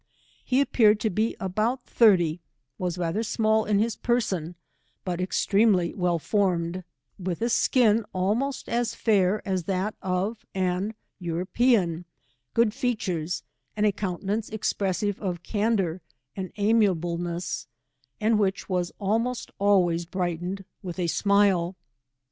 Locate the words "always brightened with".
19.59-20.97